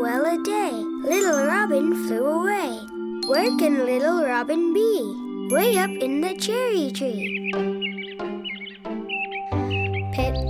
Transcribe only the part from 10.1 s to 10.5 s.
Pip,